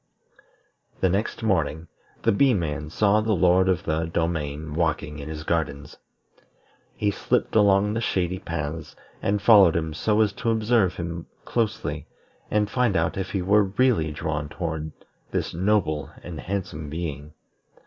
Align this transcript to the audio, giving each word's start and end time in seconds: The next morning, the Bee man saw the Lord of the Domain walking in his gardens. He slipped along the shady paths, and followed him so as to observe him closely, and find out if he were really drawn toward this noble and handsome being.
The 1.01 1.09
next 1.09 1.43
morning, 1.43 1.87
the 2.23 2.31
Bee 2.31 2.55
man 2.55 2.89
saw 2.89 3.21
the 3.21 3.33
Lord 3.35 3.69
of 3.69 3.83
the 3.83 4.05
Domain 4.05 4.73
walking 4.73 5.19
in 5.19 5.29
his 5.29 5.43
gardens. 5.43 5.97
He 6.95 7.11
slipped 7.11 7.55
along 7.55 7.93
the 7.93 8.01
shady 8.01 8.39
paths, 8.39 8.95
and 9.21 9.39
followed 9.43 9.75
him 9.75 9.93
so 9.93 10.21
as 10.21 10.33
to 10.33 10.49
observe 10.49 10.95
him 10.95 11.27
closely, 11.45 12.07
and 12.49 12.67
find 12.67 12.97
out 12.97 13.15
if 13.15 13.29
he 13.29 13.43
were 13.43 13.65
really 13.77 14.11
drawn 14.11 14.49
toward 14.49 14.91
this 15.29 15.53
noble 15.53 16.09
and 16.23 16.39
handsome 16.39 16.89
being. 16.89 17.33